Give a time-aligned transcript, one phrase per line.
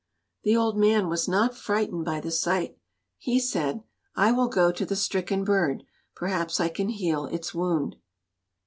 [0.41, 2.75] The old man was not frightened by the sight.
[3.19, 3.83] He said,
[4.15, 5.83] "I will go to the stricken bird;
[6.15, 7.97] perhaps I can heal its wound."